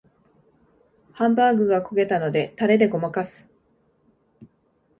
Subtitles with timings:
[1.13, 3.47] ハンバーグが焦げたのでタレでごまかす